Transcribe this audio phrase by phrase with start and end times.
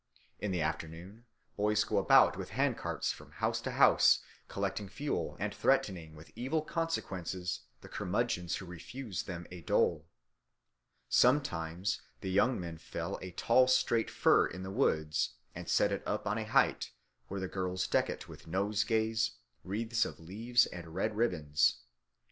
[0.39, 1.25] In the afternoon
[1.55, 6.63] boys go about with handcarts from house to house collecting fuel and threatening with evil
[6.63, 10.07] consequences the curmudgeons who refuse them a dole.
[11.07, 16.01] Sometimes the young men fell a tall straight fir in the woods and set it
[16.07, 16.93] up on a height,
[17.27, 19.33] where the girls deck it with nosegays,
[19.63, 21.81] wreaths of leaves, and red ribbons.